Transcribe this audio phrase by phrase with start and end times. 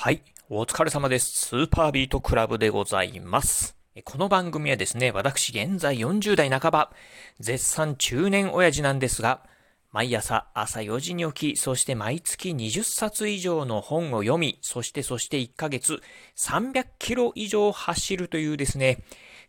[0.00, 0.22] はい。
[0.48, 1.48] お疲れ様です。
[1.48, 3.76] スーパービートクラブでございます。
[4.04, 6.92] この番組はですね、私現在40代半ば、
[7.40, 9.42] 絶賛中年親父なんですが、
[9.90, 16.00] 毎朝朝4時に起き、そして毎月20冊以上の本を読み、そしてそして1ヶ月
[16.36, 19.02] 300キロ以上走るというですね、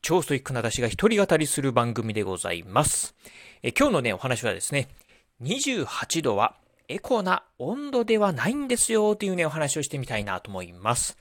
[0.00, 3.16] 超ストイックな私が一人語りする番組でございます。
[3.76, 4.90] 今日のね、お話はですね、
[5.42, 6.54] 28度は
[6.88, 11.18] エコな温度ではないんですよというね、お話をしてみたいなと思います。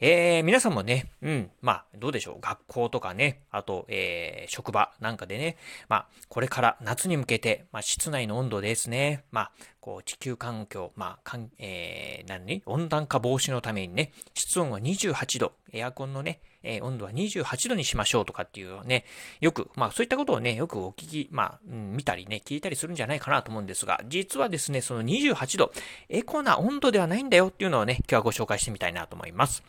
[0.00, 2.40] えー、皆さんもね、うん、まあ、どうでしょう。
[2.40, 5.56] 学校とかね、あと、えー、職場なんかでね、
[5.88, 19.04] まあ、これから夏に向けて、まあ、室内の温度ですね、まあ、こう、地球環境、まあ、かん、えー、何温暖化防止のためにね、室温は28度、エアコンのね、えー、温度は28度にしましょうとかっていうね、
[19.40, 25.72] よく、まあそういったことをね、よくお聞き、まあ、うん、見たりね、聞いたりするんじゃないかなと思うんですが、実はですね、その28度、
[26.08, 29.62] エコな温度ではないんだよっていうのをね、今日はご紹介してみたいなと思います。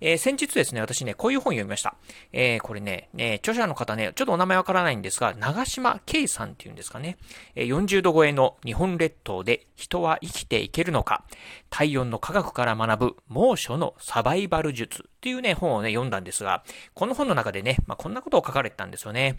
[0.00, 1.96] えー、先日ですね、私ね、こういう本読みました。
[2.32, 7.16] えー、これね、ね、著者の方ね、ちょっとお名前わからないんですが、長島圭さんっていうんですかね、
[7.54, 11.24] え40度超えの日本列島で人は生きていけるのか、
[11.70, 19.36] 体温の科学から学ぶ猛暑のサバイバル術っていうね、本をね、読んだんですが、この本の中でね、まあ、こんなことを書かれてたんですよね。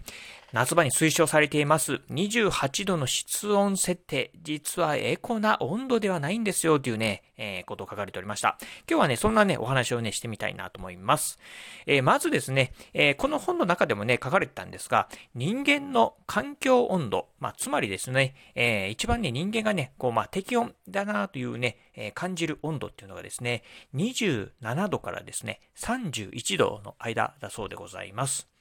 [0.54, 8.60] 夏場に推奨されています28度の室温設定、実はエコな温度ではないんですよというね、えー、ことを書かれておりました。
[8.88, 11.40] 今日はね、そんなね、お話をね、してみたいなと思います。
[11.88, 23.64] えー、まずですね、えー、この本の中でもね、書かれてたんですが、人間の環境温度、まあ、つまりですね、え一番ね、人間がね、こう、まあ、適温だなというね、え感じる温度っていうのがですね、
[23.96, 28.53] 27度からですね、31度の間だそうでございます。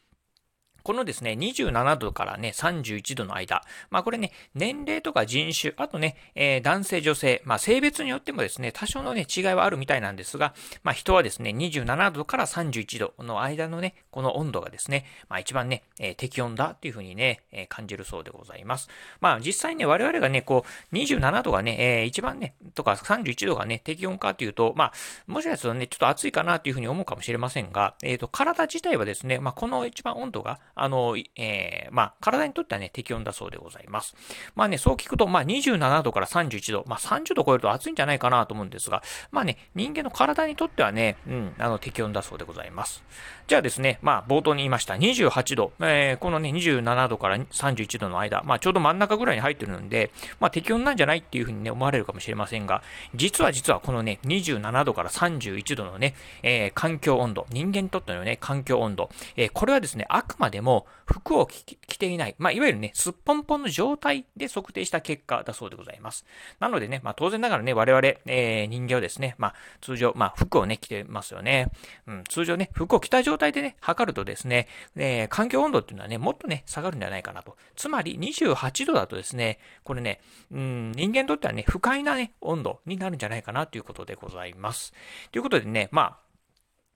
[0.83, 3.63] このですね、27度からね、31度の間。
[3.91, 18.89] まあこれね、年齢とか人種、あとね、えー、男性女性、まあ性別によってもですね、多少のね、違いはあるみたいなんですが、まあ人はですね、27度から31度の間のね、この温度がですね、まあ一番ね、えー、適温だっていうふうにね、えー、感じるそうでございます。
[19.21, 24.93] まあ実際ね、我々がね、こう、27度がね、えー、一番ね、とか31度がね、適温かっていうと、まあ、
[25.27, 34.15] もしかするとね、ちょっと暑いかなっていうふうに思うかもしれませんが、えっ、ー、と、体自体はですね、まあこの一番温度が、あの、えー、まあ、体にとってはね、適温だそうでございます。
[34.55, 43.05] まあね、そう聞くと、まあ、27度から31度、まあ、30度超えると暑いんじゃないかなと思うんですが、まあね、人間の体にとってはね、うん、あの、適温だそうでございます。
[43.53, 52.83] じゃあですね、まあ、冒頭に言いました28度、えー、このね、27度から31度の間、まあ、ちょうど真ん中ぐらいに入ってるんで、まあ、適温なんじゃないっていうふうにね、思われるかもしれませんが、
[53.15, 66.25] 実は実はこのね、27度から31度のね、えー、環境温度、人間にとってのね、環境温度、えー、これはですね、あくまでも服を着ていない、まあ、いわゆるね、すっぽんぽんの状態で測定した結果だそうでございます。
[66.59, 71.71] なのでね、まあ、当然ながらね、我々、えー、人間はですね、まあ、通常、まあ、服をね、着てますよね。
[72.07, 77.57] うん、通常ね、服を着た状態でね、測るとですね、えー、環境温度っていうのはね、もっとね、下がるんじゃないかなと。
[77.75, 80.21] つまり、28度だとですね、これね、
[80.53, 84.93] うん、人間にとってはね、不快なね、温度になるんじゃないかなということでございます。
[85.33, 86.22] ということでね、まあ、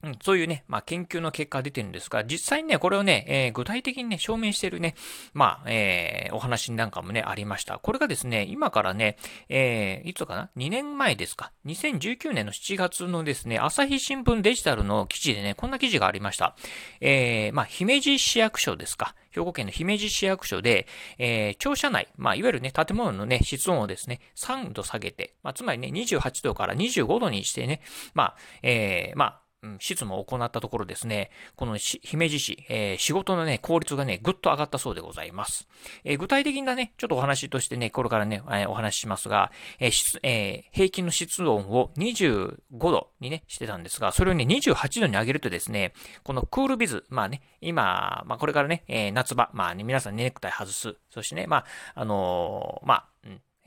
[0.07, 4.95] うん、そういうね、まあ、研究の結果が出てるんですが、実際にね、これをね、えー、具体的にね、証明してるね、
[5.33, 7.79] まあ、えー、お話なんかもね、ありました。
[7.79, 9.17] これがですね、今からね、
[9.49, 16.55] えー、いつかな ?2 年前ですか ?2019 年の7月のですね、朝日新聞デジタルの記事でね、こんな記事がありました。
[17.01, 19.15] えー、まあ、姫路市役所ですか？
[19.31, 20.87] 兵庫県の姫路市役所で、
[21.19, 27.81] えー、庁舎内、まあ、いわゆるね、建物のね、室温をですね、3度下げて、まあ、つまりね、28度から25度にしてね、
[28.13, 35.67] まあ、えー、まあ、うん、執務を行ったところですね、この姫路市、えー、仕事のね、効率がね、ぐっと上がったそうでございます。
[36.03, 50.95] えー、具体的なね、ちょっとお話としてね、これからね、えー、お話ししますが、えーえー、平均の室温を25度にね、してたんですが、それをね、28度に上げるとですね、このクールビズ、まあね、今、まあこれからね、えー、夏場、まあね、皆さんネクタイ外す。
[51.09, 53.05] そしてね、まあ、あのー、まあ、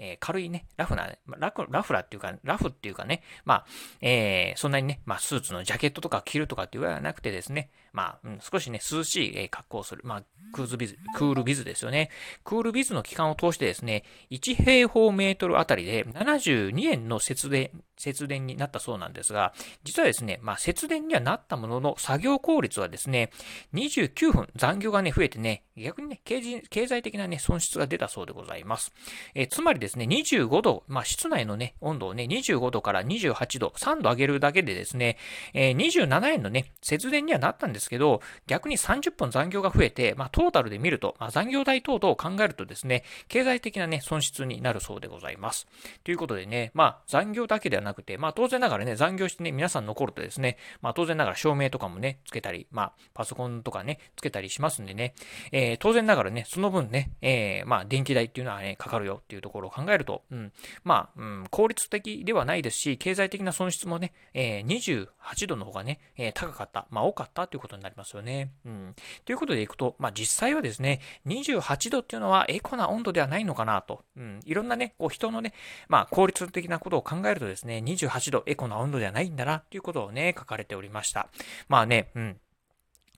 [0.03, 3.67] えー、軽いね、ラフな、ラフ、ラフラっていうか、ラフっていうかね、まあ、
[4.01, 10.01] えー、そんなにね、まあ、スーツのジャケットとか着るとかっていうわけではなくてですね、まあ、うん、少しね、涼しい、え格好をする。
[10.05, 12.09] まあ、クーズビズ、クールビズですよね。
[12.45, 17.71] クールビズの期間を通してですね、1平方メートルあたりで72円の節電、
[18.01, 19.53] 節電になったそうなんですが、
[19.85, 23.31] 実はですね、まあ、節電にはなったものの、作業効率はですね、
[23.75, 28.93] 29分残業がね、増えてね、逆にね、経済的なね、損失が出たそうでございます。
[29.35, 35.19] え、つまりですね、25度、まあ、室内のね、温度をね、25度から28度、3度上げるだけでですね、
[35.55, 45.67] え、27円のね、節電にはなったんですけど、逆に30分残業が増えて、まあ、トータルで見ると、まあ、残業代等々を考えるとですね、経済的なね、損失になるそうでございます。
[46.05, 55.15] ということでね、まあ、残業だけではななくて、まあ当然ながらね、残業してね、皆さん残るとですね、まあ当然ながら照明とかもね、つけたり、まあパソコンとかね、つけたりしますんでね、
[55.53, 60.53] えー、当然ながらね、その分ね、えー、まあ電気代っていうのはね、かかるよっていうところを考えると、うん、
[60.85, 68.53] まあ、うん、効率的ではないですし、経済的な損失もね、えー、28度の方がね、えー、高かった、まあ多かったということになりますよね。
[68.65, 68.95] うん。
[69.25, 75.53] ということでいくと、まあ実際はですね、28度っていうのはエコな温度ではないのかなと、うん、いろんなね、こう人のね、
[75.89, 81.29] まあ効率的なことを考えるとですね、28度エコな温度ではないんだなということをね、書かれておりました。
[81.69, 82.37] まあね、うん。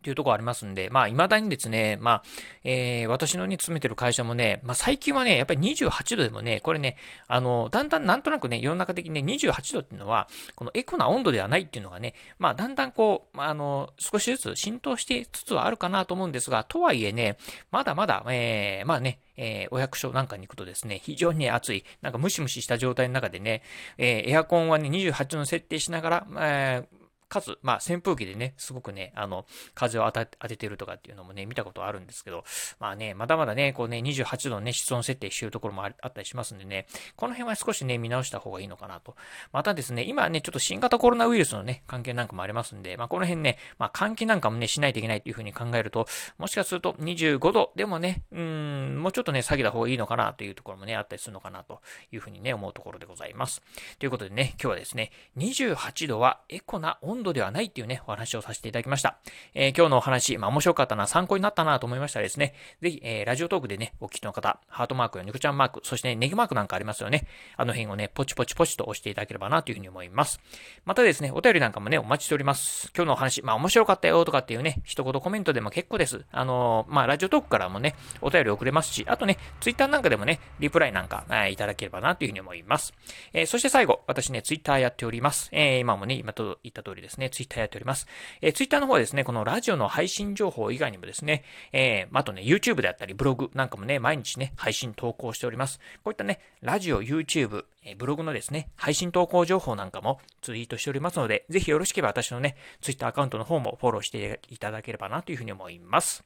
[0.02, 2.22] っていうところありますんで、まあ、未だにですね、まあ、
[2.64, 6.96] えー、私のね、勤めてる会社もね、まあ、最近はね、やっぱり28度でもね、これね、
[7.28, 17.37] あの、だんだんなんとなくね、世の中的にね、28度っていうのは、このエコな温度ではないっていうのがね、まあ、だんだんこう、まあの、少しずつ浸透してつつはあるかなと思うんですが、とはいえね、
[17.70, 23.62] まだまだ、えー、まあね、えー、お役所なんかに行くとですね、非常に、ね、暑い、なんかムシムシした状態の中でね、
[23.99, 27.01] えー、エアコンはね、28度の設定しながら、えー
[27.32, 32.44] かつ、まあ、扇風機でね、すごくね、あの、風を当ててるとかっていうのもね、見たことあるんですけど、
[32.79, 36.87] まあね、まだまだね、こうね、28度のね、室温設定してるところもあったりしますんでね、
[37.17, 39.17] この辺は少しね、見直した方がいいのかなと。
[39.50, 46.06] またですね、今ね、ちょっと新型コロナウイルスのね、関係なんかもありますんで、まあ、この辺ね、まあ、換気なんかもね、しないといけないっていうふうに考えると、
[46.37, 51.81] もしかすると25度でもね、うん、もうちょっとね、下げた方がいいのかなというところもね、あったりするのかなと
[52.11, 53.62] いうふうにね、思うところでございます。
[53.99, 59.19] ということでね、今日はですね、28度はエコな温度ではないっていうね、お話をさせていただきました。
[59.55, 67.27] えー、今日のお話、まあ面白かったな、参考になったなと思いましたらですね、ぜひ、えー、ラジオトークでね、お聞きの方、ハートマークやニコちゃんマーク、そして、ね、ネギマークなんかありますよね。
[67.57, 70.41] あの辺をね、ポチポチポチと押していただければなというふうに思います。
[70.85, 72.91] またですね、お便りなんかもね、お待ちしております。
[72.95, 76.25] 今日のお話、まあ面白かったよとかっていうね、一言コメントでも結構です。
[76.33, 82.93] あのー、まあラジオトークからもね、お便り送れますし、あとね、ツイッターなんかでもね、リプライなんか、えー、いただければなというふうに思います。
[83.33, 85.49] えー、そして最後、私ね、ツイッターやっております。
[85.53, 88.06] えー、今もね、今と言った通りですですね、ツイッターやっております。
[88.41, 95.79] えー、ツイッターの方はですね、このラジオの配信情報以外にもですね、えー、あとね、YouTube であったり、ブログなんかもね、毎日ね、配信投稿しております。
[96.03, 106.25] こういったね、ラジオ、YouTube、えブログのですね、配信投稿情報なんかもツイートしておりますので、ぜひよろしければ私のね、Twitter アカウントの方もフォローしていただければなというふうに思います。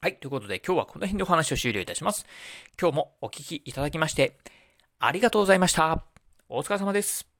[0.00, 2.26] はい、ということで今日はこの辺でお話を終了いたします。
[2.80, 4.38] 今日もお聴きいただきまして、
[4.98, 6.04] ありがとうございました。
[6.48, 7.33] お疲れ様です。